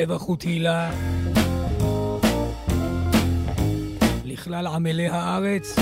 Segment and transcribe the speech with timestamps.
[0.00, 0.90] שבח ותהילה
[4.24, 5.76] לכלל עמלי הארץ.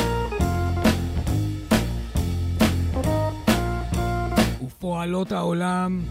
[4.66, 6.02] ופועלות העולם.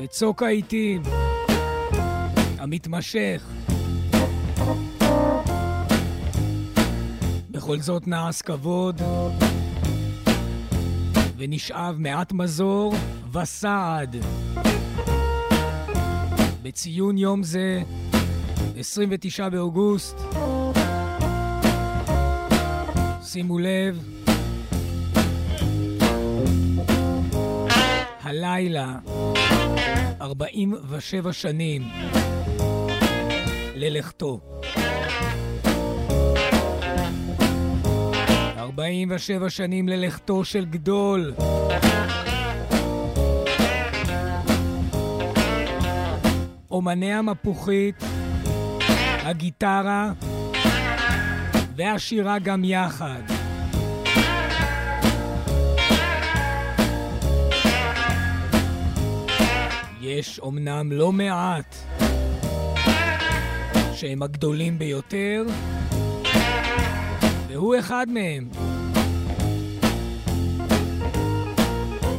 [0.00, 1.02] בצוק העיתים.
[2.58, 3.44] המתמשך.
[7.50, 9.00] בכל זאת נעש כבוד
[11.42, 12.94] ונשאב מעט מזור
[13.32, 14.16] וסעד.
[16.62, 17.82] בציון יום זה,
[18.76, 20.20] 29 באוגוסט,
[23.22, 24.04] שימו לב,
[28.22, 28.98] הלילה,
[30.20, 31.82] 47 שנים
[33.74, 34.40] ללכתו.
[38.78, 41.34] 47 שנים ללכתו של גדול.
[46.70, 47.94] אומני המפוחית,
[49.22, 50.12] הגיטרה
[51.76, 53.20] והשירה גם יחד.
[60.00, 61.76] יש אומנם לא מעט
[63.92, 65.44] שהם הגדולים ביותר,
[67.52, 68.48] והוא אחד מהם.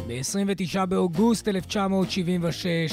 [0.06, 2.92] ב-29 באוגוסט 1976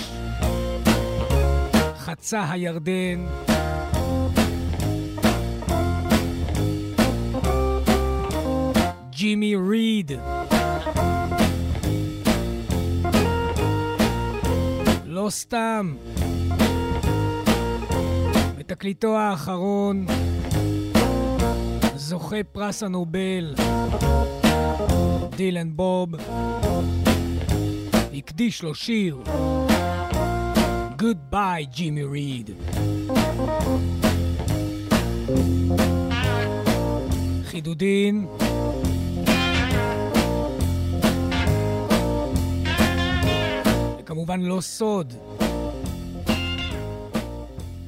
[1.97, 3.25] חצה הירדן
[9.09, 10.11] ג'ימי ריד.
[15.05, 15.95] לא סתם.
[18.57, 20.05] בתקליטו האחרון
[22.11, 23.55] זוכה פרס הנובל,
[25.35, 26.09] דילן בוב,
[28.13, 29.17] הקדיש לו שיר,
[30.97, 32.49] Goodbye, ג'ימי ריד.
[37.43, 38.27] חידודין.
[43.99, 45.13] וכמובן לא סוד,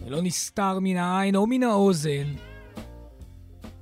[0.06, 2.53] ולא נסתר מן העין או מן האוזן,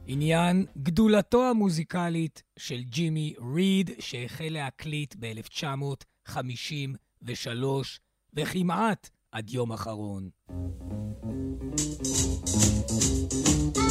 [0.07, 6.35] עניין גדולתו המוזיקלית של ג'ימי ריד, שהחל להקליט ב-1953,
[8.33, 10.29] וכמעט עד יום אחרון.
[13.31, 13.90] Alright.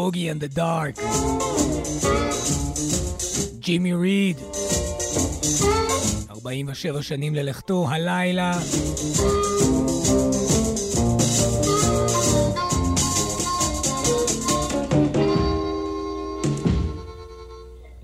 [0.00, 1.00] Boogie and the Dark,
[3.58, 4.36] ג'ימי ריד,
[6.30, 8.52] 47 שנים ללכתו הלילה.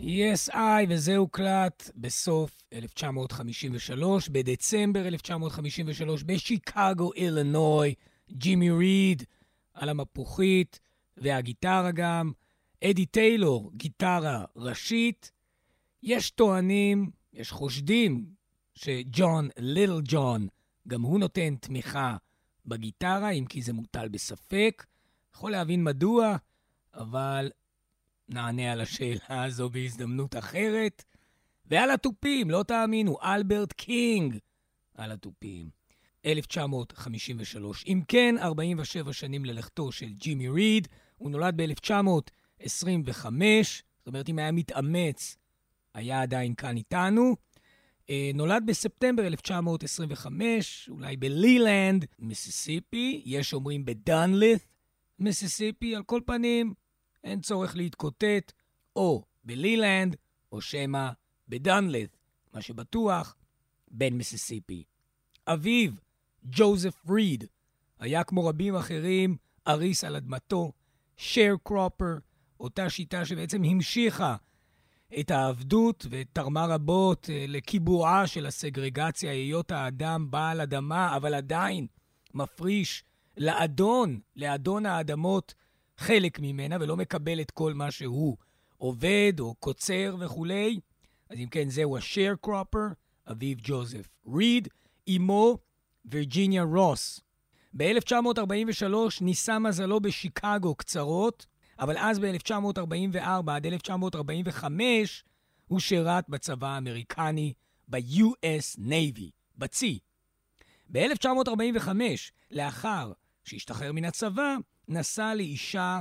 [0.00, 0.56] ESI,
[0.88, 7.94] וזה הוקלט בסוף 1953, בדצמבר 1953, בשיקגו, אילנוי,
[8.32, 9.22] ג'ימי ריד
[9.74, 10.85] על המפוחית.
[11.16, 12.32] והגיטרה גם,
[12.84, 15.32] אדי טיילור, גיטרה ראשית.
[16.02, 18.26] יש טוענים, יש חושדים,
[18.74, 20.48] שג'ון, ליטל ג'ון,
[20.88, 22.16] גם הוא נותן תמיכה
[22.66, 24.86] בגיטרה, אם כי זה מוטל בספק.
[25.34, 26.36] יכול להבין מדוע,
[26.94, 27.50] אבל
[28.28, 31.04] נענה על השאלה הזו בהזדמנות אחרת.
[31.66, 34.38] ועל התופים, לא תאמינו, אלברט קינג
[34.94, 35.70] על התופים.
[36.26, 37.84] 1953.
[37.86, 40.88] אם כן, 47 שנים ללכתו של ג'ימי ריד.
[41.16, 43.24] הוא נולד ב-1925,
[43.98, 45.36] זאת אומרת, אם היה מתאמץ,
[45.94, 47.36] היה עדיין כאן איתנו.
[48.10, 54.66] אה, נולד בספטמבר 1925, אולי בלילנד, מיסיסיפי, יש אומרים בדנלית,
[55.18, 56.74] מיסיסיפי, על כל פנים,
[57.24, 58.52] אין צורך להתקוטט,
[58.96, 60.16] או בלילנד,
[60.52, 61.10] או שמא
[61.48, 62.16] בדנלית,
[62.52, 63.36] מה שבטוח,
[63.90, 64.84] בין מיסיסיפי.
[65.46, 65.92] אביו,
[66.44, 67.44] ג'וזף ריד,
[67.98, 69.36] היה כמו רבים אחרים,
[69.68, 70.72] אריס על אדמתו,
[71.62, 72.14] קרופר,
[72.60, 74.36] אותה שיטה שבעצם המשיכה
[75.20, 81.86] את העבדות ותרמה רבות אה, לקיבועה של הסגרגציה, היות האדם בעל אדמה, אבל עדיין
[82.34, 83.04] מפריש
[83.36, 85.54] לאדון, לאדון האדמות,
[85.96, 88.36] חלק ממנה, ולא מקבל את כל מה שהוא
[88.76, 90.80] עובד או קוצר וכולי.
[91.30, 91.96] אז אם כן, זהו
[92.40, 92.86] קרופר,
[93.30, 94.68] אביו ג'וזף ריד,
[95.16, 95.58] אמו
[96.04, 97.20] וירג'יניה רוס.
[97.76, 101.46] ב-1943 ניסה מזלו בשיקגו קצרות,
[101.78, 105.24] אבל אז ב-1944 עד 1945
[105.66, 107.52] הוא שירת בצבא האמריקני,
[107.88, 109.98] ב-US Navy, בצי.
[110.92, 111.88] ב-1945,
[112.50, 113.12] לאחר
[113.44, 114.56] שהשתחרר מן הצבא,
[114.88, 116.00] נשא לאישה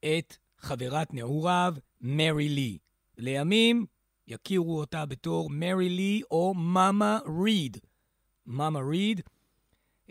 [0.00, 2.78] את חברת נעוריו, מרי לי.
[3.18, 3.86] לימים
[4.28, 7.76] יכירו אותה בתור מרי לי או מאמה ריד.
[8.46, 9.20] מאמה ריד,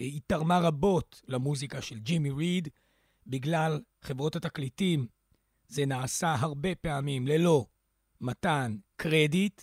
[0.03, 2.67] היא תרמה רבות למוזיקה של ג'ימי ריד,
[3.27, 5.07] בגלל חברות התקליטים
[5.67, 7.65] זה נעשה הרבה פעמים ללא
[8.21, 9.61] מתן קרדיט,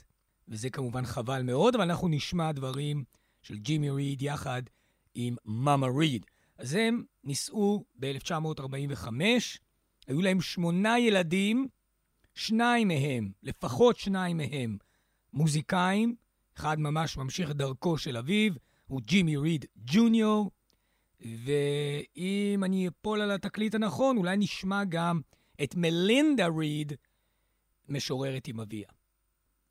[0.49, 3.05] וזה כמובן חבל מאוד, אבל אנחנו נשמע דברים
[3.43, 4.63] של ג'ימי ריד יחד
[5.15, 6.27] עם מאמה ריד.
[6.59, 9.07] אז הם נישאו ב-1945,
[10.07, 11.69] היו להם שמונה ילדים,
[12.35, 14.79] שניים מהם, לפחות שניים מהם,
[15.33, 16.15] מוזיקאים,
[16.57, 18.53] אחד ממש ממשיך דרכו של אביו,
[18.89, 20.51] הוא ג'ימי ריד ג'וניור,
[21.21, 25.21] ואם אני אפול על התקליט הנכון, אולי נשמע גם
[25.63, 26.93] את מלינדה ריד
[27.89, 28.89] משוררת עם אביה.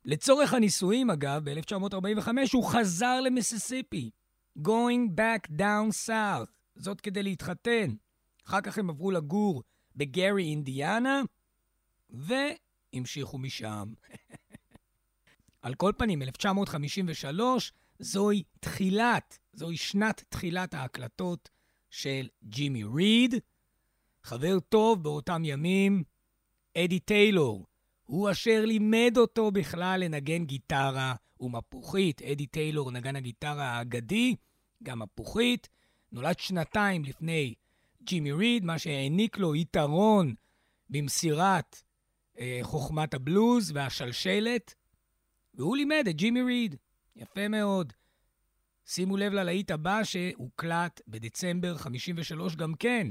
[0.04, 4.10] לצורך הנישואים, אגב, ב-1945 הוא חזר למיסיסיפי,
[4.58, 7.94] going back down south, זאת כדי להתחתן.
[8.46, 9.62] אחר כך הם עברו לגור
[9.96, 11.22] בגרי, אינדיאנה,
[12.10, 13.92] והמשיכו משם.
[15.62, 21.50] על כל פנים, 1953, זוהי תחילת, זוהי שנת תחילת ההקלטות
[21.90, 23.34] של ג'ימי ריד.
[24.22, 26.04] חבר טוב באותם ימים,
[26.76, 27.66] אדי טיילור,
[28.04, 32.22] הוא אשר לימד אותו בכלל לנגן גיטרה ומפוחית.
[32.22, 34.34] אדי טיילור, נגן הגיטרה האגדי,
[34.82, 35.68] גם מפוחית,
[36.12, 37.54] נולד שנתיים לפני
[38.02, 40.34] ג'ימי ריד, מה שהעניק לו יתרון
[40.90, 41.82] במסירת
[42.38, 44.74] אה, חוכמת הבלוז והשלשלת,
[45.54, 46.76] והוא לימד את ג'ימי ריד.
[47.18, 47.92] יפה מאוד.
[48.86, 53.06] שימו לב ללהיט הבא שהוקלט בדצמבר 53 גם כן.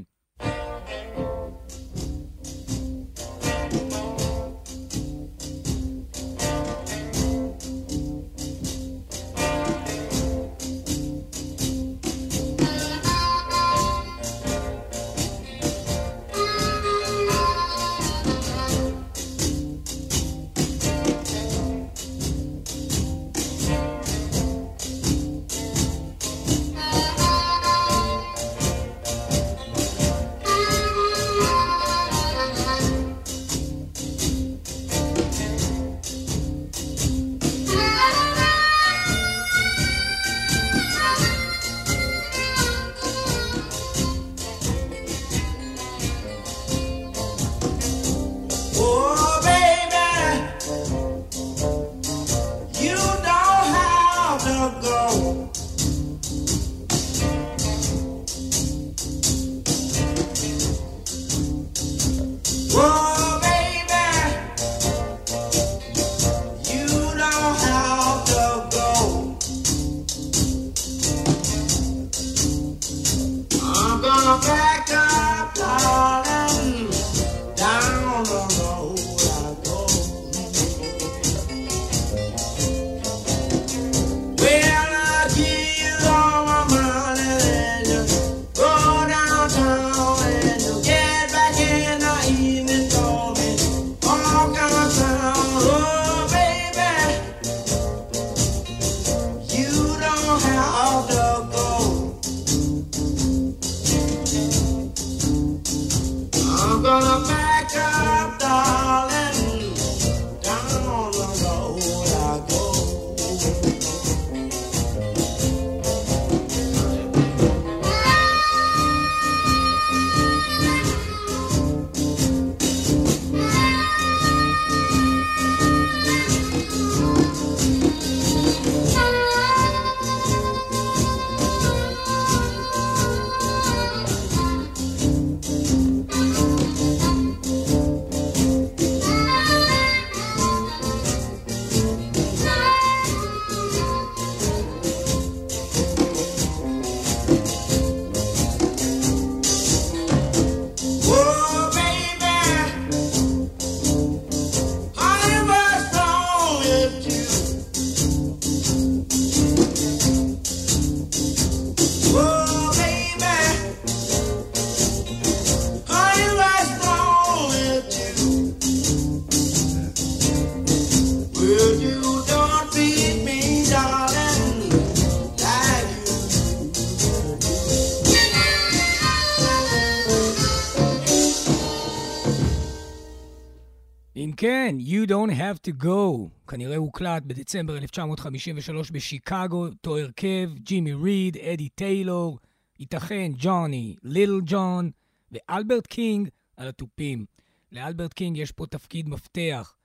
[185.48, 192.40] Have to Go, כנראה הוקלט בדצמבר 1953 בשיקגו, אותו הרכב, ג'ימי ריד, אדי טיילור,
[192.80, 194.92] ייתכן ג'וני, ליטל ג'ון
[195.32, 197.26] ואלברט קינג על התופים.
[197.72, 199.76] לאלברט קינג יש פה תפקיד מפתח.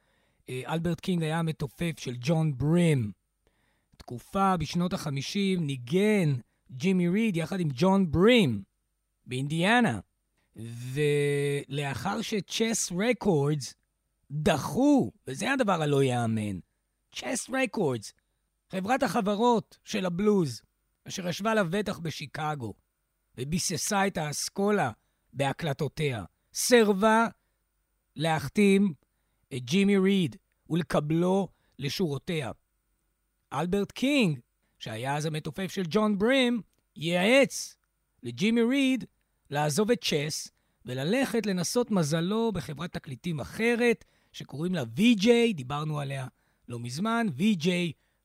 [0.49, 3.13] אה, אלברט קינג היה המתופף של ג'ון ברים.
[3.97, 6.35] תקופה בשנות ה-50 ניגן
[6.71, 8.63] ג'ימי ריד יחד עם ג'ון ברים
[9.27, 10.01] באינדיאנה.
[10.57, 13.75] ולאחר שצ'ס רקורדס
[14.33, 16.59] דחו, וזה הדבר הלא ייאמן.
[17.15, 18.13] צ'ס רקורדס,
[18.71, 20.63] חברת החברות של הבלוז,
[21.09, 22.75] אשר ישבה לבטח בשיקגו,
[23.39, 24.91] וביססה את האסכולה
[25.33, 26.25] בהקלטותיה,
[26.55, 27.27] סירבה
[28.17, 28.95] להחתים
[29.55, 30.37] את ג'ימי ריד
[30.71, 31.49] ולקבלו
[31.79, 32.51] לשורותיה.
[33.53, 34.39] אלברט קינג,
[34.79, 36.63] שהיה אז המתופף של ג'ון ברים,
[36.97, 37.77] ייעץ
[38.23, 39.05] לג'ימי ריד
[39.51, 40.49] לעזוב את צ'ס
[40.87, 46.27] וללכת לנסות מזלו בחברת תקליטים אחרת, שקוראים לה VJ, דיברנו עליה
[46.69, 47.67] לא מזמן, VJ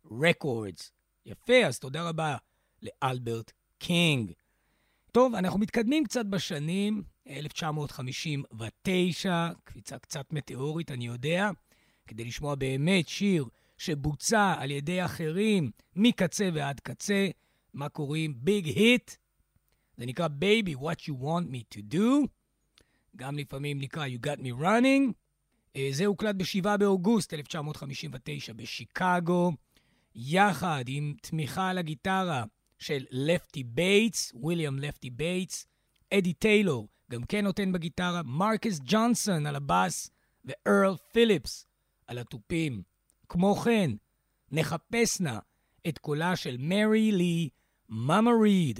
[0.05, 0.91] Records.
[1.25, 2.35] יפה, אז תודה רבה
[2.81, 4.31] לאלברט קינג.
[5.11, 11.49] טוב, אנחנו מתקדמים קצת בשנים, 1959, קפיצה קצת מטאורית, אני יודע,
[12.07, 13.45] כדי לשמוע באמת שיר
[13.77, 17.27] שבוצע על ידי אחרים מקצה ועד קצה,
[17.73, 19.11] מה קוראים big hit,
[19.97, 22.27] זה נקרא Baby What You Want Me To Do,
[23.15, 25.13] גם לפעמים נקרא You Got Me Running,
[25.91, 29.51] זה הוקלט ב-7 באוגוסט 1959 בשיקגו,
[30.15, 32.43] יחד עם תמיכה על הגיטרה
[32.79, 35.67] של לפטי בייטס, וויליאם לפטי בייטס,
[36.13, 40.09] אדי טיילור, גם כן נותן בגיטרה, מרקס ג'ונסון על הבאס
[40.45, 41.65] וארל פיליפס
[42.07, 42.81] על התופים.
[43.29, 43.91] כמו כן,
[44.51, 45.39] נחפש נא
[45.87, 47.49] את קולה של מרי לי,
[47.89, 48.79] מאמה ריד,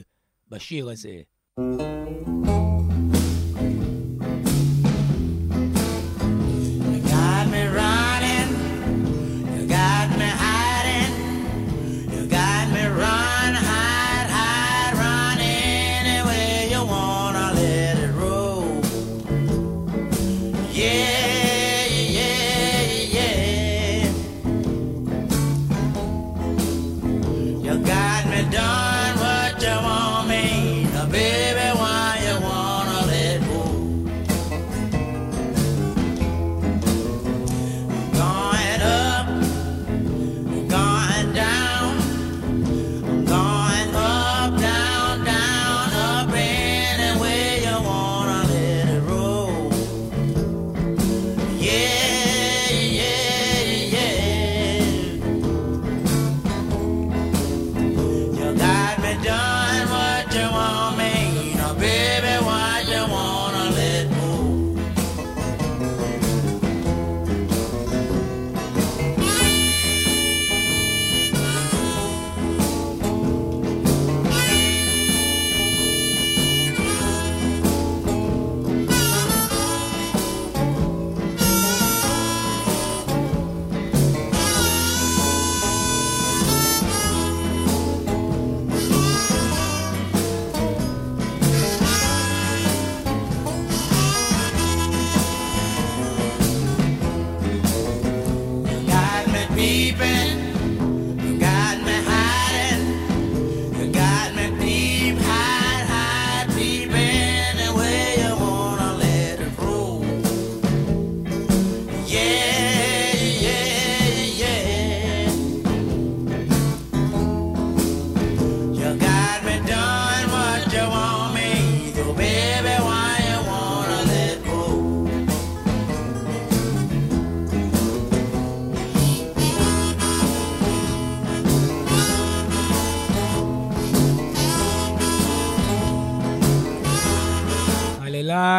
[0.50, 1.22] בשיר הזה.
[1.60, 2.06] thank you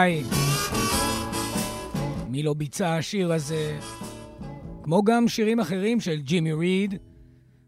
[0.09, 0.23] בוודאי.
[2.29, 3.79] מי לא ביצע השיר הזה?
[4.83, 6.95] כמו גם שירים אחרים של ג'ימי ריד.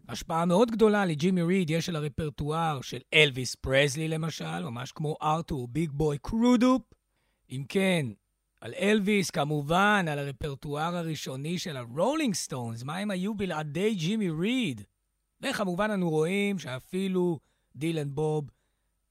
[0.09, 5.67] השפעה מאוד גדולה לג'ימי ריד יש על הרפרטואר של אלוויס פרסלי למשל, ממש כמו ארתור
[5.67, 6.81] ביג בוי קרודאפ.
[7.49, 8.05] אם כן,
[8.61, 14.81] על אלוויס, כמובן, על הרפרטואר הראשוני של הרולינג סטונס, מה הם היו בלעדי ג'ימי ריד?
[15.41, 17.39] וכמובן אנו רואים שאפילו
[17.75, 18.49] דילן בוב,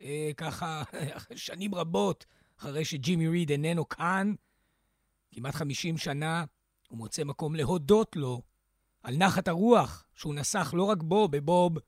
[0.03, 0.83] אה, ככה
[1.35, 2.27] שנים רבות
[2.61, 4.35] אחרי שג'ימי ריד איננו כאן,
[5.33, 6.45] כמעט 50 שנה,
[6.89, 8.43] הוא מוצא מקום להודות לו
[9.03, 11.79] על נחת הרוח שהוא נסח לא רק בו, בבוב,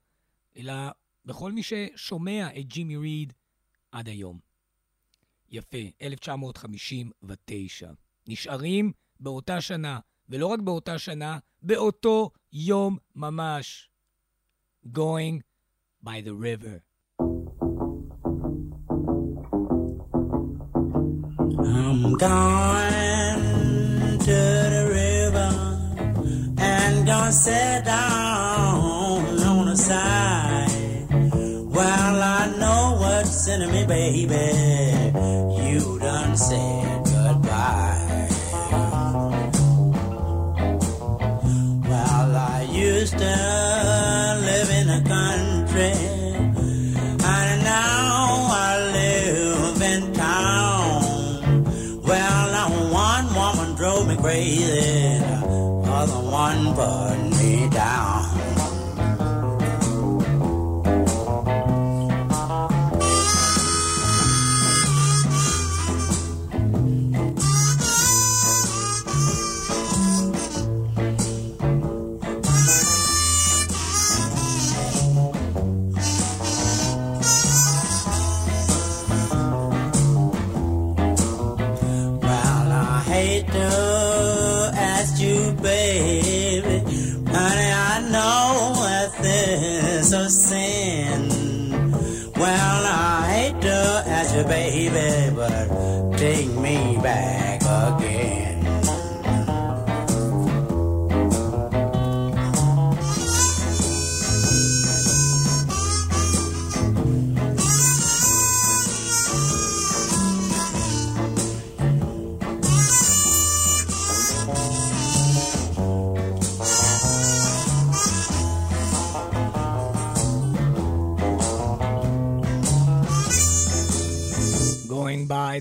[0.57, 0.73] אלא
[1.25, 3.33] בכל מי ששומע את ג'ימי ריד
[3.93, 4.39] עד היום.
[5.51, 7.91] יפה, 1959.
[8.27, 13.91] נשארים באותה שנה, ולא רק באותה שנה, באותו יום ממש.
[14.87, 15.41] Going
[16.05, 16.92] by the river.
[22.13, 25.51] I'm going to the river
[26.59, 30.69] and gonna sit down on the side.
[31.75, 34.35] Well, I know what's in me, baby.
[35.65, 37.02] You done said
[53.83, 58.32] drove me crazy, other one put me down.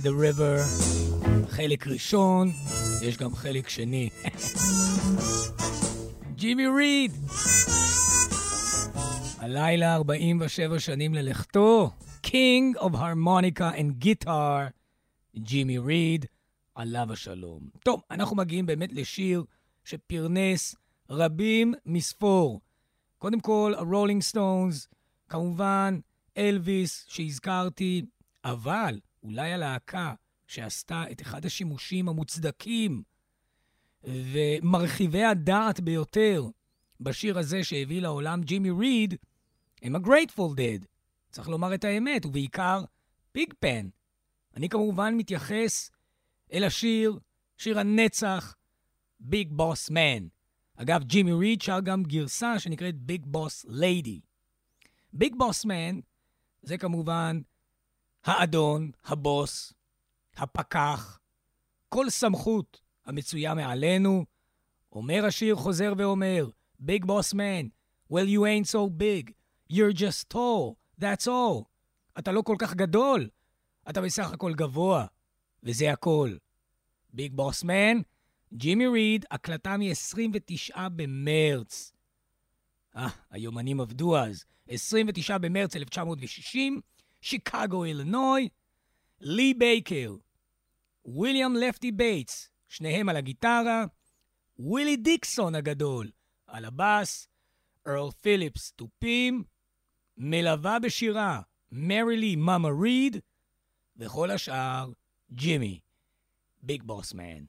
[0.01, 0.61] By the river,
[1.49, 2.51] חלק ראשון,
[3.01, 4.09] יש גם חלק שני.
[6.35, 7.11] ג'ימי ריד!
[9.37, 11.91] הלילה 47 שנים ללכתו,
[12.25, 14.71] King of Harmonica and Guitar,
[15.37, 16.25] ג'ימי ריד,
[16.75, 17.69] עליו השלום.
[17.83, 19.43] טוב, אנחנו מגיעים באמת לשיר
[19.83, 20.75] שפרנס
[21.09, 22.61] רבים מספור.
[23.17, 24.87] קודם כל, הרולינג סטונס,
[25.29, 25.99] כמובן,
[26.37, 28.05] אלוויס שהזכרתי,
[28.45, 30.13] אבל אולי הלהקה
[30.47, 33.03] שעשתה את אחד השימושים המוצדקים
[34.03, 36.47] ומרחיבי הדעת ביותר
[37.01, 39.15] בשיר הזה שהביא לעולם ג'ימי ריד,
[39.81, 40.85] הם ה-Grateful Dead.
[41.31, 42.83] צריך לומר את האמת, ובעיקר
[43.33, 43.87] ביג פן.
[44.55, 45.91] אני כמובן מתייחס
[46.53, 47.19] אל השיר,
[47.57, 48.55] שיר הנצח,
[49.19, 50.27] ביג בוס מן.
[50.75, 54.19] אגב, ג'ימי ריד שר גם גרסה שנקראת ביג בוס ליידי.
[55.13, 55.99] ביג בוס מן
[56.61, 57.41] זה כמובן
[58.23, 59.73] האדון, הבוס,
[60.35, 61.19] הפקח,
[61.89, 64.25] כל סמכות המצויה מעלינו,
[64.91, 66.49] אומר השיר חוזר ואומר,
[66.81, 67.69] Big Boss Man,
[68.13, 69.31] well you ain't so big,
[69.73, 71.63] you're just tall, that's all.
[72.19, 73.29] אתה לא כל כך גדול,
[73.89, 75.05] אתה בסך הכל גבוה,
[75.63, 76.35] וזה הכל.
[77.13, 78.01] Big Boss Man,
[78.53, 81.93] ג'ימי ריד, הקלטה מ-29 במרץ.
[82.95, 84.45] אה, היומנים עבדו אז.
[84.67, 86.81] 29 במרץ 1960,
[87.21, 88.49] שיקגו, אילינוי,
[89.19, 90.15] לי בייקר,
[91.05, 93.85] ויליאם לפטי בייטס, שניהם על הגיטרה,
[94.59, 96.11] ווילי דיקסון הגדול
[96.47, 97.27] על הבאס,
[97.87, 99.43] ארל פיליפס תופים,
[100.17, 103.17] מלווה בשירה מרי לי מאמה ריד,
[103.97, 104.91] וכל השאר
[105.31, 105.79] ג'ימי,
[106.61, 107.43] ביג בוס מן.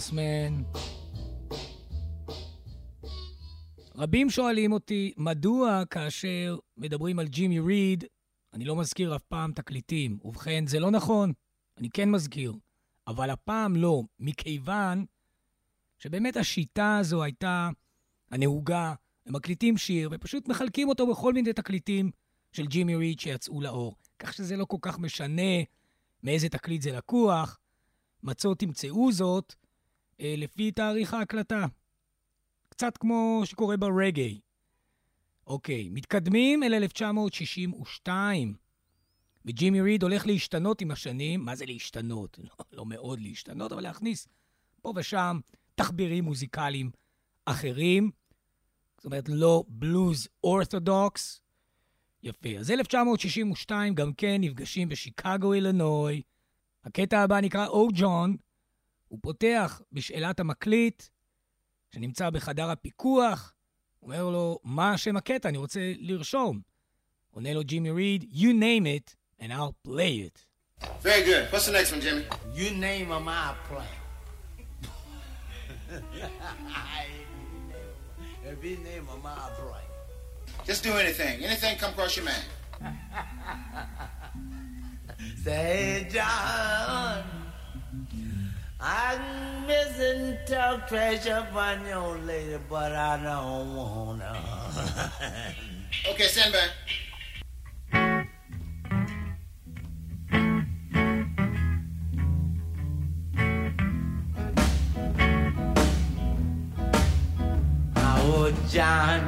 [0.00, 0.62] בוסמן.
[3.94, 8.04] רבים שואלים אותי, מדוע כאשר מדברים על ג'ימי ריד,
[8.52, 10.18] אני לא מזכיר אף פעם תקליטים.
[10.24, 11.32] ובכן, זה לא נכון,
[11.78, 12.52] אני כן מזכיר,
[13.06, 15.04] אבל הפעם לא, מכיוון
[15.98, 17.70] שבאמת השיטה הזו הייתה
[18.30, 18.94] הנהוגה,
[19.26, 22.10] הם מקליטים שיר ופשוט מחלקים אותו בכל מיני תקליטים
[22.52, 23.96] של ג'ימי ריד שיצאו לאור.
[24.18, 25.52] כך שזה לא כל כך משנה
[26.22, 27.58] מאיזה תקליט זה לקוח.
[28.22, 29.54] מצאו תמצאו זאת,
[30.20, 31.66] לפי תאריך ההקלטה.
[32.68, 34.40] קצת כמו שקורה ברגעי.
[35.46, 38.54] אוקיי, מתקדמים אל 1962,
[39.44, 41.44] וג'ימי ריד הולך להשתנות עם השנים.
[41.44, 42.38] מה זה להשתנות?
[42.38, 44.28] לא, לא מאוד להשתנות, אבל להכניס
[44.82, 45.40] פה ושם
[45.74, 46.90] תחבירים מוזיקליים
[47.44, 48.10] אחרים.
[48.96, 51.40] זאת אומרת, לא בלוז אורתודוקס.
[52.22, 52.48] יפה.
[52.58, 56.22] אז 1962 גם כן נפגשים בשיקגו, אילנוי.
[56.84, 58.36] הקטע הבא נקרא או ג'ון,
[59.10, 61.02] הוא פותח בשאלת המקליט,
[61.94, 63.54] שנמצא בחדר הפיקוח,
[64.02, 65.48] אומר לו, מה השם הקטע?
[65.48, 66.60] אני רוצה לרשום.
[67.30, 70.46] עונה לו ג'ימי ריד, you name it, and I'll play it.
[71.02, 71.44] Very good.
[71.52, 72.24] What's the next one, Jimmy?
[72.54, 73.92] You name them, I'll play.
[78.50, 79.86] if you name them, I'll play.
[80.64, 81.44] Just do anything.
[81.44, 82.46] Anything come across your mind.
[85.44, 87.49] Say, John.
[88.82, 94.38] I'm missing talk treasure on your lady, but I don't wanna.
[96.10, 96.66] okay, stand by.
[107.96, 109.20] Oh, John,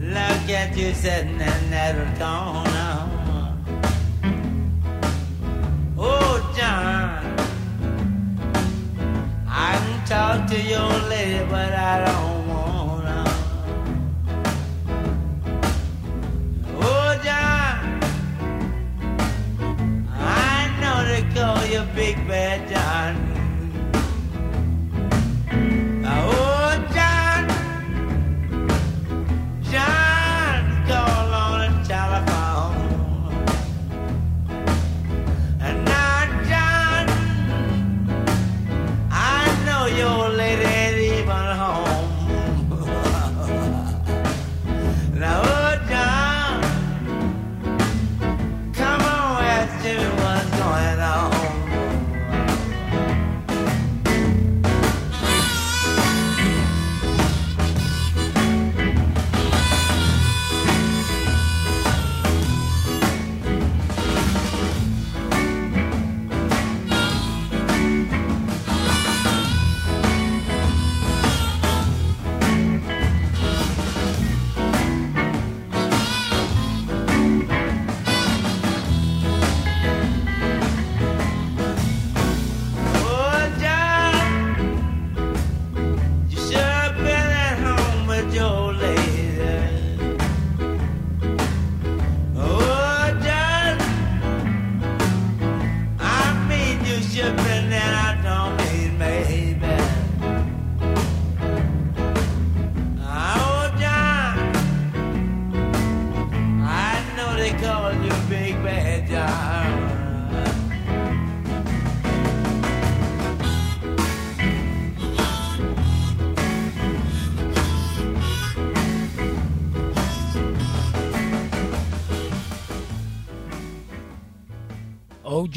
[0.00, 3.17] look at you sitting in that corner.
[10.46, 12.27] To your lady, but I don't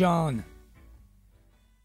[0.01, 0.41] ג'ון.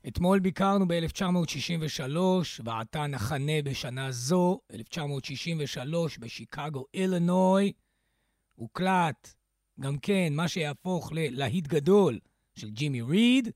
[0.09, 2.17] אתמול ביקרנו ב-1963,
[2.65, 7.73] ועתה נחנה בשנה זו, 1963, בשיקגו, אילינוי.
[8.55, 9.35] הוקלט
[9.81, 12.19] גם כן מה שיהפוך ללהיט גדול
[12.55, 13.49] של ג'ימי ריד.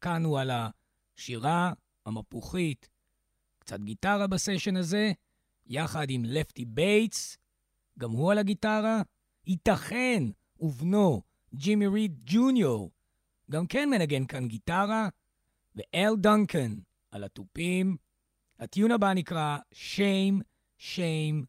[0.00, 1.72] כאן הוא על השירה
[2.06, 2.88] המפוחית,
[3.58, 5.12] קצת גיטרה בסשן הזה,
[5.66, 7.38] יחד עם לפטי בייטס,
[7.98, 9.02] גם הוא על הגיטרה.
[9.46, 10.24] ייתכן
[10.60, 11.22] ובנו,
[11.54, 12.90] ג'ימי ריד ג'וניור,
[13.52, 15.08] גם כן מנגן כאן גיטרה,
[15.74, 16.74] ואל דונקן
[17.10, 17.96] על התופים.
[18.58, 20.42] הטיון הבא נקרא Shame,
[20.78, 21.44] Shame,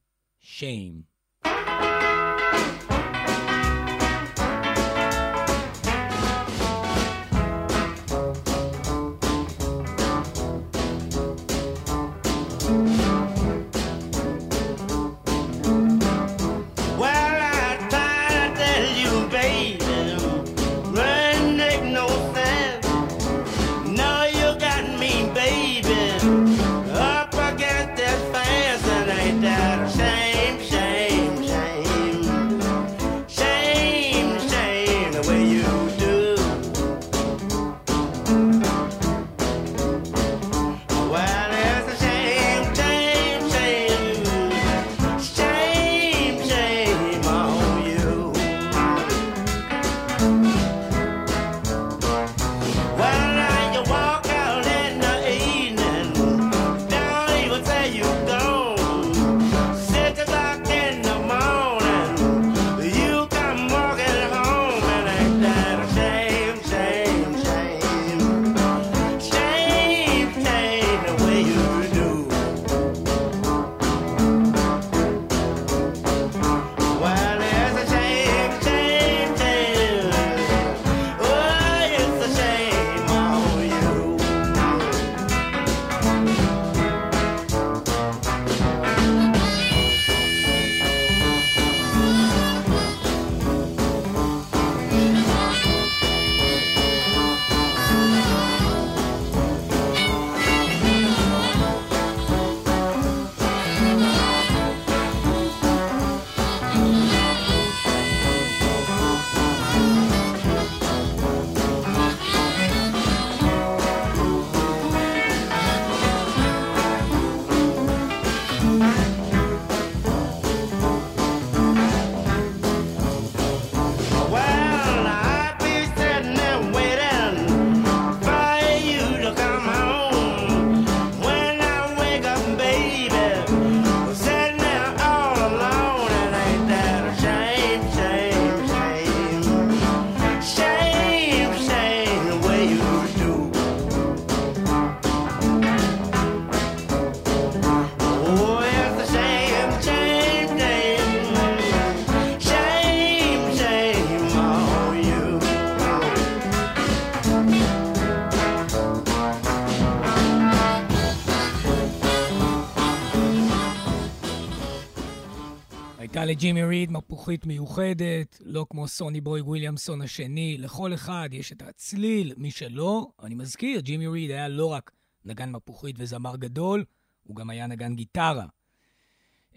[166.24, 166.30] Shame.
[166.30, 172.34] לג'ימי ריד מפוחית מיוחדת, לא כמו סוני בוי וויליאמסון השני, לכל אחד יש את הצליל
[172.38, 173.12] משלו.
[173.24, 174.92] אני מזכיר, ג'ימי ריד היה לא רק
[175.26, 176.86] נגן מפוחית וזמר גדול,
[177.24, 178.46] הוא גם היה נגן גיטרה.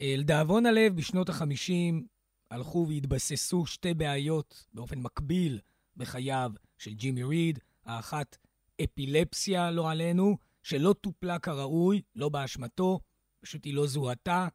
[0.00, 2.04] לדאבון הלב, בשנות ה-50
[2.50, 5.58] הלכו והתבססו שתי בעיות באופן מקביל
[5.96, 7.58] בחייו של ג'ימי ריד.
[7.84, 8.36] האחת,
[8.84, 13.00] אפילפסיה, לא עלינו, שלא טופלה כראוי, לא באשמתו,
[13.40, 14.48] פשוט היא לא זוהתה.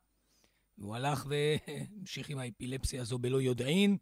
[0.78, 3.98] והוא הלך והמשיך עם האפילפסיה הזו בלא יודעין.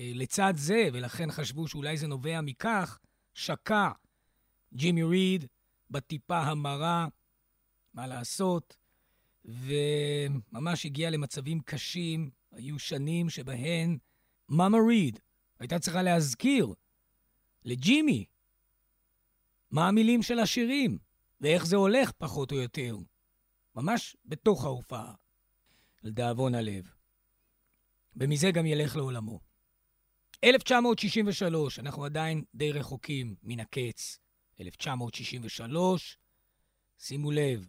[0.00, 2.98] אה, לצד זה, ולכן חשבו שאולי זה נובע מכך,
[3.34, 3.90] שקע
[4.74, 5.44] ג'ימי ריד
[5.90, 7.06] בטיפה המרה,
[7.94, 8.76] מה לעשות,
[9.44, 12.30] וממש הגיע למצבים קשים.
[12.52, 13.98] היו שנים שבהן
[14.48, 15.20] מאמה ריד
[15.58, 16.74] הייתה צריכה להזכיר
[17.64, 18.24] לג'ימי
[19.70, 20.98] מה המילים של השירים,
[21.40, 22.96] ואיך זה הולך, פחות או יותר.
[23.74, 25.14] ממש בתוך ההופעה.
[26.06, 26.90] לדאבון הלב.
[28.16, 29.40] ומזה גם ילך לעולמו.
[30.44, 34.18] 1963, אנחנו עדיין די רחוקים מן הקץ.
[34.60, 36.18] 1963,
[36.98, 37.68] שימו לב,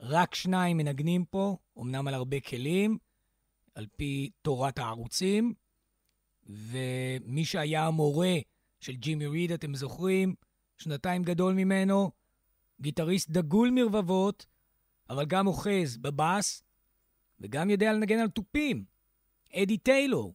[0.00, 2.98] רק שניים מנגנים פה, אמנם על הרבה כלים,
[3.74, 5.54] על פי תורת הערוצים,
[6.46, 8.34] ומי שהיה המורה
[8.80, 10.34] של ג'ימי ריד, אתם זוכרים,
[10.78, 12.10] שנתיים גדול ממנו,
[12.80, 14.46] גיטריסט דגול מרבבות,
[15.10, 16.62] אבל גם אוחז בבאס,
[17.40, 18.84] וגם יודע לנגן על תופים,
[19.54, 20.34] אדי טיילור.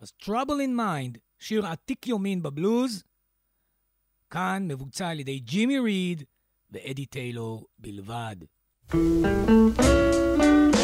[0.00, 3.04] אז Trouble in Mind, שיר עתיק יומין בבלוז,
[4.30, 6.22] כאן מבוצע על ידי ג'ימי ריד
[6.70, 8.36] ואדי טיילור בלבד.
[8.90, 10.75] traveling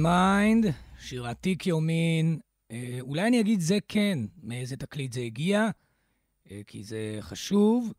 [0.00, 2.40] in Mind, שיר עתיק יומין.
[2.70, 5.68] אה, אולי אני אגיד זה כן, מאיזה תקליט זה הגיע,
[6.50, 7.92] אה, כי זה חשוב.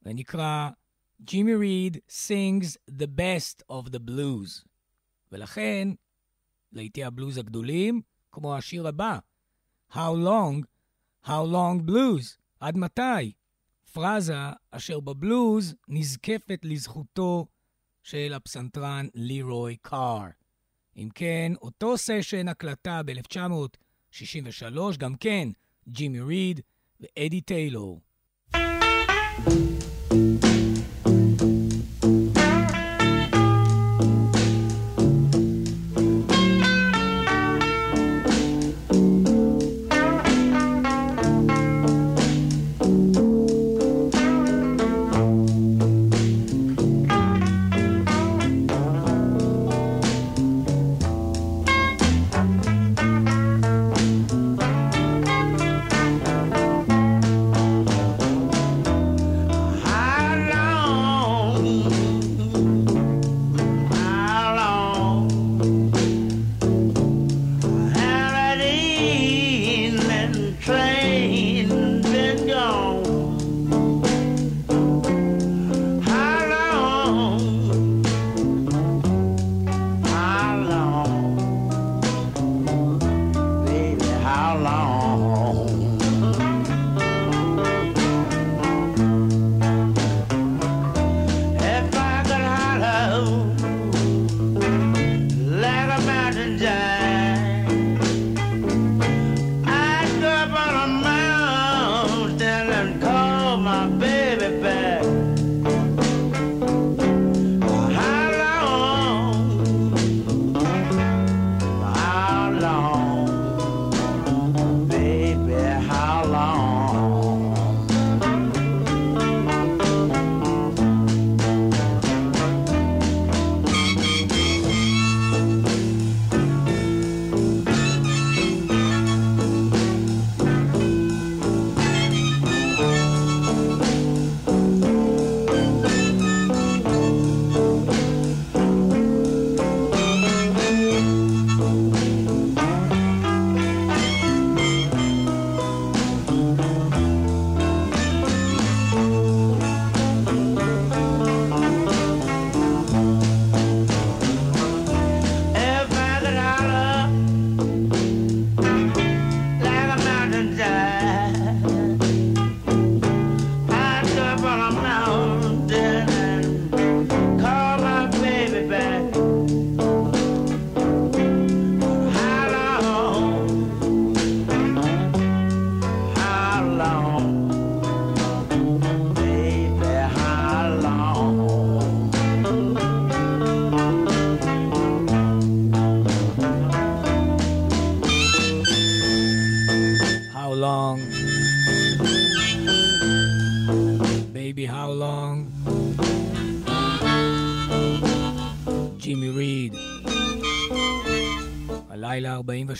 [0.00, 0.70] זה נקרא
[1.22, 4.66] Jimmy Reed sings the best of the blues.
[5.32, 5.88] ולכן,
[6.72, 8.00] לעיתי הבלוז הגדולים,
[8.32, 9.18] כמו השיר הבא,
[9.92, 10.64] How long,
[11.26, 13.32] How long blues, עד מתי?
[13.92, 14.34] פרזה
[14.70, 17.46] אשר בבלוז נזקפת לזכותו
[18.02, 20.39] של הפסנתרן לירוי קאר.
[20.96, 25.48] אם כן, אותו סשן הקלטה ב-1963, גם כן
[25.88, 26.60] ג'ימי ריד
[27.00, 28.00] ואדי טיילור.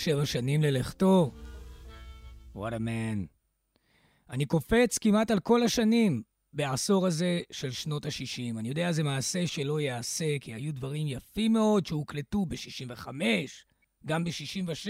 [0.01, 1.31] 27 שנים ללכתו.
[2.55, 3.27] A man.
[4.29, 6.23] אני קופץ כמעט על כל השנים
[6.53, 8.59] בעשור הזה של שנות ה-60.
[8.59, 13.07] אני יודע, זה מעשה שלא ייעשה, כי היו דברים יפים מאוד שהוקלטו ב-65,
[14.05, 14.89] גם ב-66,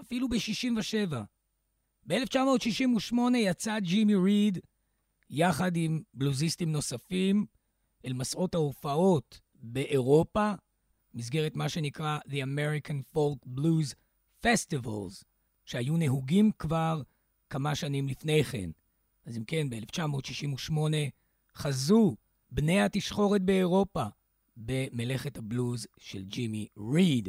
[0.00, 1.14] אפילו ב-67.
[2.06, 4.58] ב-1968 יצא ג'ימי ריד,
[5.30, 7.46] יחד עם בלוזיסטים נוספים,
[8.06, 10.52] אל מסעות ההופעות באירופה,
[11.14, 13.94] מסגרת מה שנקרא The American Folk Blues
[14.44, 15.24] Festivals,
[15.64, 17.02] שהיו נהוגים כבר
[17.50, 18.70] כמה שנים לפני כן.
[19.26, 20.72] אז אם כן, ב-1968
[21.56, 22.16] חזו
[22.50, 24.04] בני התשחורת באירופה
[24.56, 27.28] במלאכת הבלוז של ג'ימי ריד.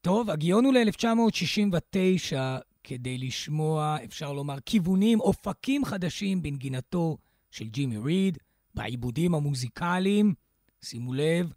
[0.00, 2.36] טוב, הגיון הוא ל-1969
[2.84, 7.18] כדי לשמוע, אפשר לומר, כיוונים, אופקים חדשים בנגינתו
[7.50, 8.38] של ג'ימי ריד,
[8.74, 10.34] בעיבודים המוזיקליים.
[10.82, 11.52] שימו לב,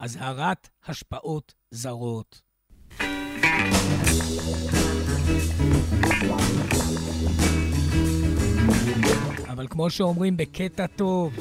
[0.00, 2.40] אזהרת השפעות זרות.
[9.48, 11.32] אבל כמו שאומרים בקטע טוב,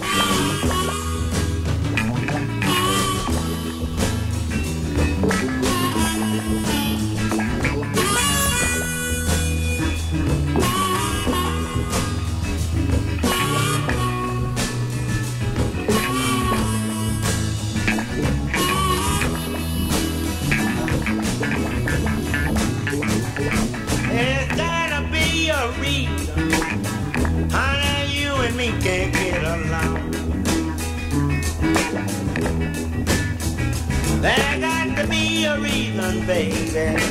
[36.30, 37.01] baby.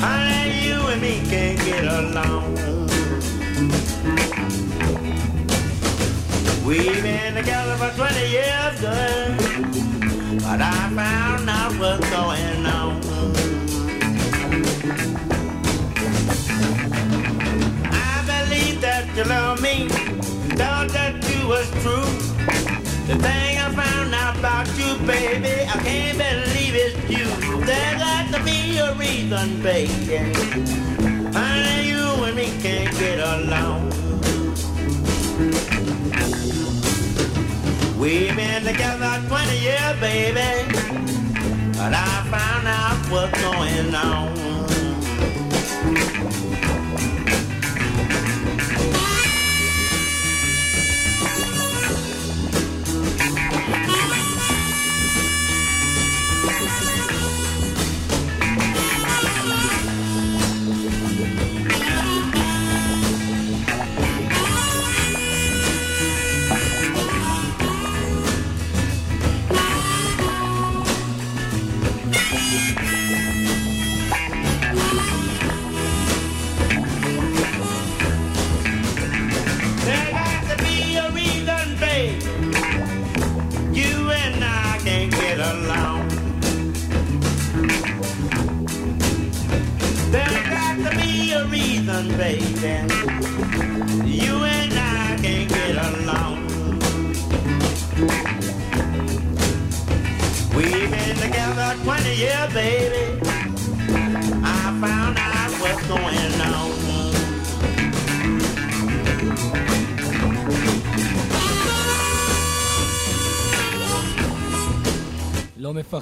[0.00, 2.54] Honey, you and me can't get along.
[6.64, 9.36] We've been together for 20 years, girl.
[10.44, 13.00] But I found out what's going on.
[17.86, 19.88] I believe that you love me.
[20.58, 22.57] Thought that you was true.
[23.08, 27.24] The thing I found out about you, baby, I can't believe it's you.
[27.64, 30.18] There's got to be a reason, baby.
[31.32, 33.88] Honey, you and me can't get along.
[37.98, 40.68] We've been together 20 years, baby,
[41.78, 44.38] but I found out what's going on.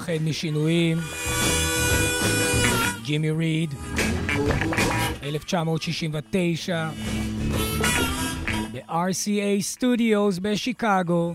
[0.07, 0.97] מפחד משינויים.
[3.05, 3.73] ג'ימי ריד,
[5.23, 6.89] 1969,
[8.73, 11.33] ב-RCA Studios בשיקגו.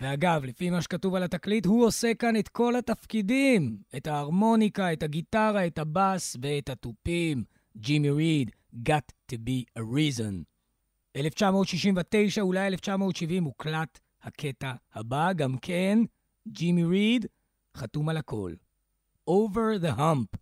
[0.00, 3.76] ואגב, לפי מה שכתוב על התקליט, הוא עושה כאן את כל התפקידים.
[3.96, 7.44] את ההרמוניקה, את הגיטרה, את הבאס ואת התופים.
[7.76, 8.50] ג'ימי ריד,
[8.88, 10.44] Got to be a reason.
[11.16, 15.98] 1969, אולי 1970, הוקלט הקטע הבא, גם כן
[16.48, 17.26] ג'ימי ריד,
[17.79, 18.53] חתום על הכל.
[19.29, 20.37] Over the Hump.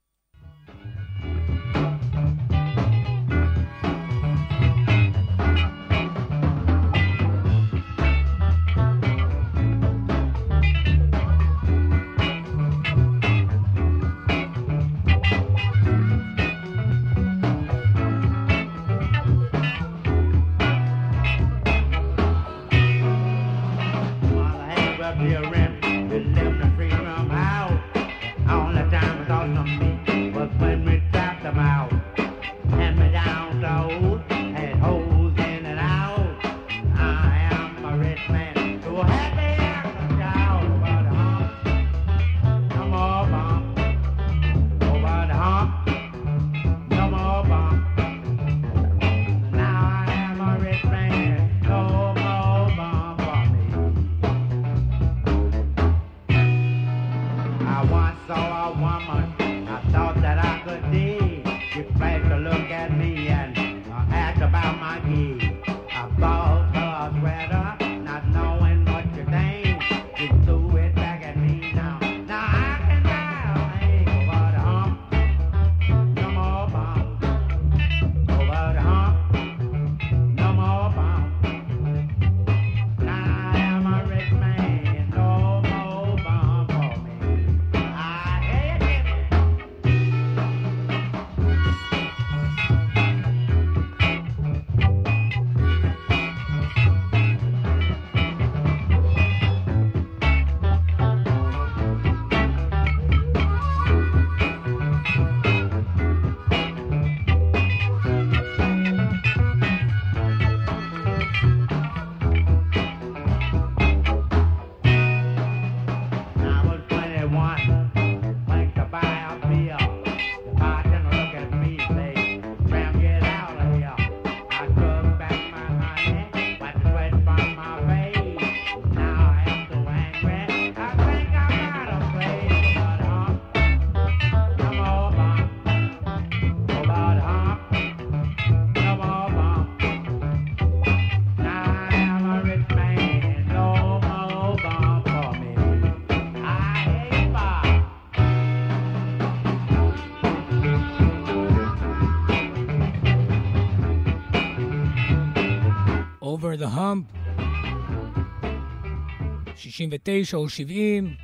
[159.79, 161.17] 69 או 70,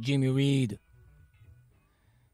[0.00, 0.72] ג'ימי ריד.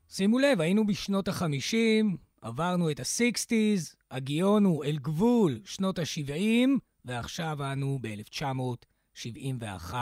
[0.08, 2.04] שימו לב, היינו בשנות ה-50,
[2.42, 6.68] עברנו את ה-60's, הגיון הוא אל גבול שנות ה-70,
[7.04, 9.94] ועכשיו אנו ב-1971.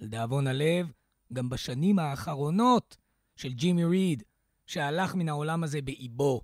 [0.00, 0.92] לדאבון הלב,
[1.32, 2.96] גם בשנים האחרונות
[3.36, 4.22] של ג'ימי ריד,
[4.66, 6.40] שהלך מן העולם הזה באיבו.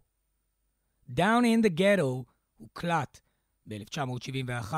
[1.11, 2.25] Down in the Ghetto
[2.57, 3.21] הוקלט
[3.67, 4.75] ב-1971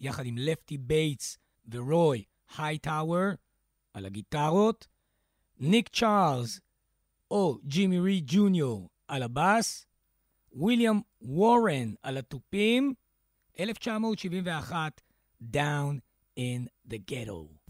[0.00, 1.38] יחד עם לפטי בייטס
[1.68, 2.24] ורוי
[2.58, 3.30] הייטאוור
[3.94, 4.86] על הגיטרות,
[5.58, 6.60] ניק צ'ארלס
[7.30, 9.86] או ג'ימי ריד ג'וניור על הבאס,
[10.52, 12.94] ויליאם וורן על התופים,
[13.60, 15.00] 1971,
[15.42, 16.00] Down
[16.36, 17.61] in the Ghetto.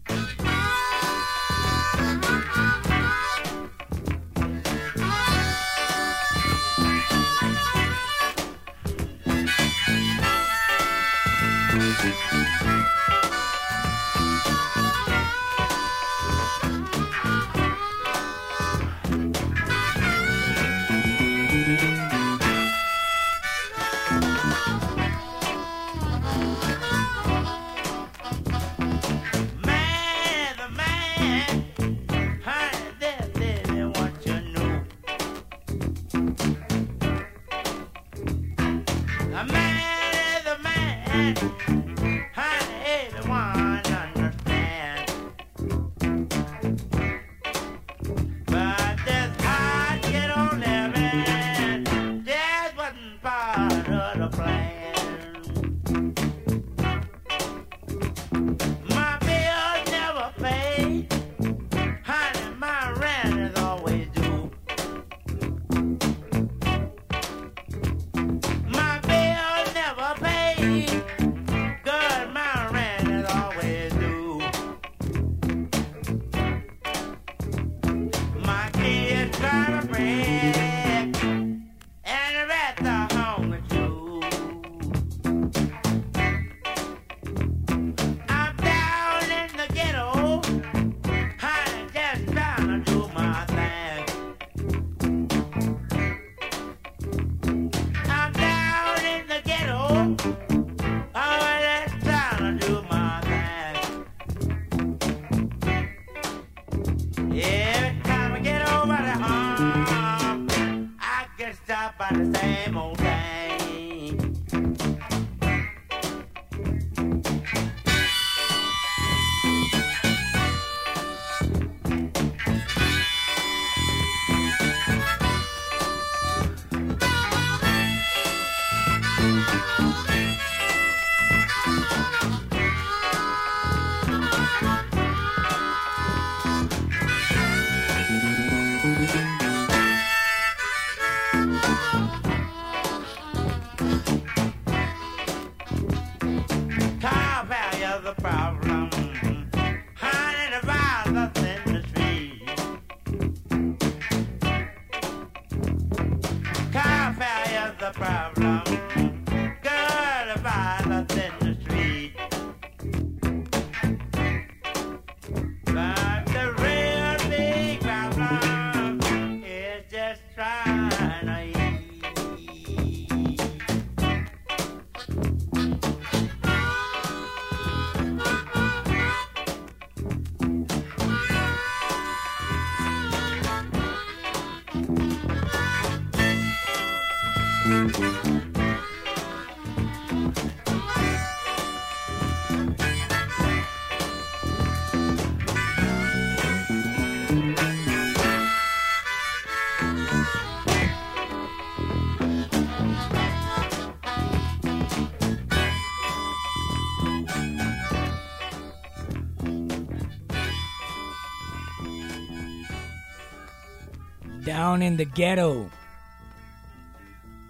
[214.73, 215.69] Down in the Ghetto.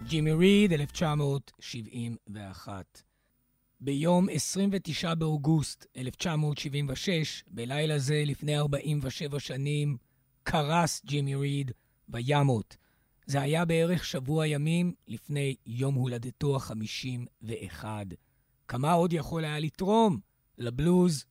[0.07, 3.03] ג'ימי ריד, 1971.
[3.79, 9.97] ביום 29 באוגוסט 1976, בלילה זה לפני 47 שנים,
[10.43, 11.71] קרס ג'ימי ריד
[12.07, 12.77] בימות.
[13.25, 17.85] זה היה בערך שבוע ימים לפני יום הולדתו ה-51.
[18.67, 20.19] כמה עוד יכול היה לתרום
[20.57, 21.25] לבלוז?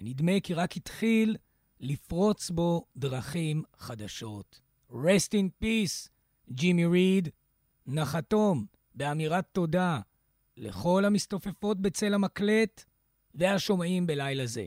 [0.00, 1.36] נדמה כי רק התחיל
[1.80, 4.65] לפרוץ בו דרכים חדשות.
[4.92, 6.08] Rest in peace,
[6.50, 7.28] ג'ימי ריד,
[7.86, 10.00] נחתום באמירת תודה
[10.56, 12.84] לכל המסתופפות בצל המקלט
[13.34, 14.66] והשומעים בלילה זה.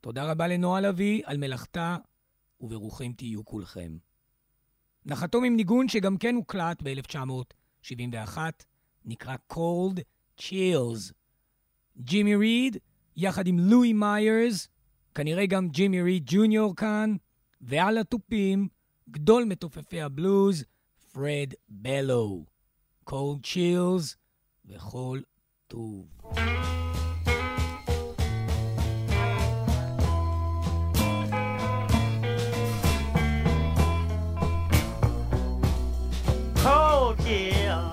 [0.00, 1.96] תודה רבה לנועה לביא על מלאכתה,
[2.60, 3.96] וברוכים תהיו כולכם.
[5.06, 8.38] נחתום עם ניגון שגם כן הוקלט ב-1971,
[9.04, 10.00] נקרא Cold
[10.40, 11.12] Chills.
[11.98, 12.76] ג'ימי ריד,
[13.16, 14.68] יחד עם לואי מיירס,
[15.14, 17.16] כנראה גם ג'ימי ריד ג'וניור כאן,
[17.60, 18.68] ועל התופים,
[19.09, 20.63] גדול מתופפי הבלוז,
[21.13, 22.45] פרד בלו.
[23.09, 24.15] Cold Chills
[24.65, 25.19] וכל
[25.67, 26.07] טוב.
[36.63, 37.83] cold chill.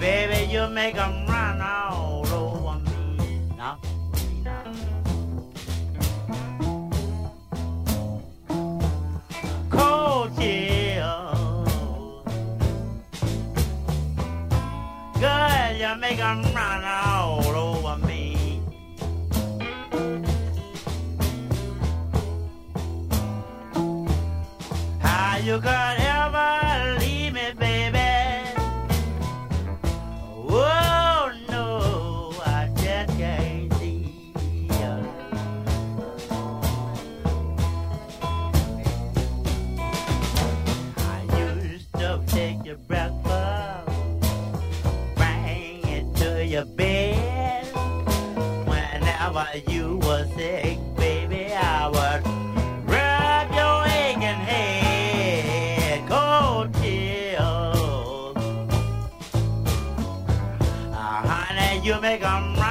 [0.00, 1.19] Baby, you make 'em
[16.19, 17.10] I'm running.
[62.19, 62.70] 'Em run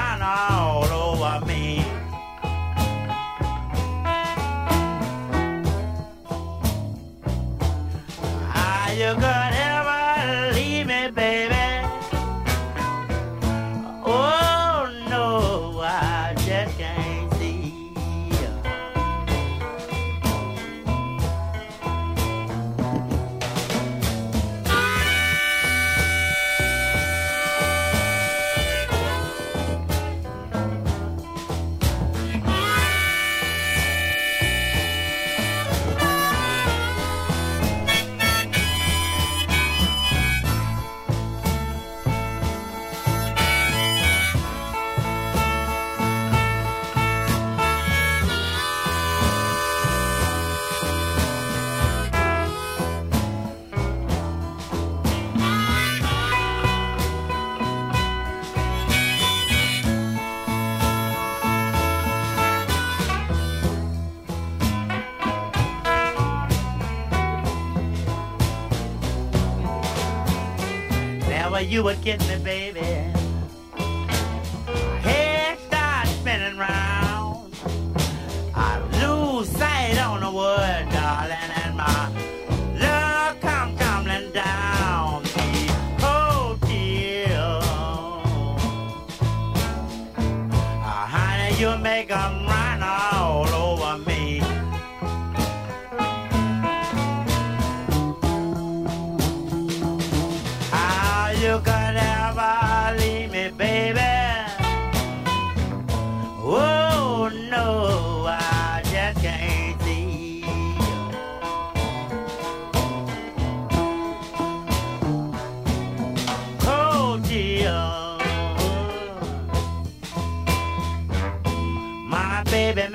[71.80, 72.29] do again.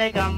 [0.06, 0.35] they come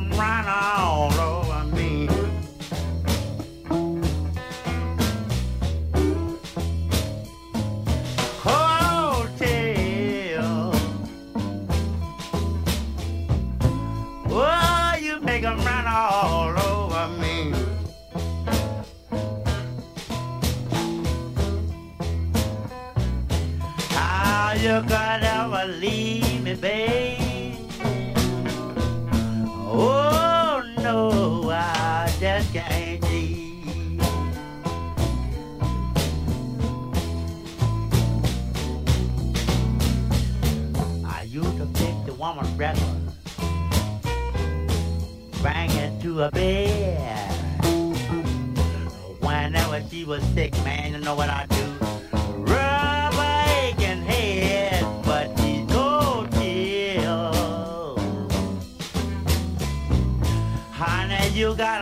[46.18, 47.32] her bed.
[49.20, 51.64] Whenever she was sick, man, you know what I do?
[52.38, 57.98] Rub her aching head, but she's so chill.
[60.72, 61.82] Honey, you got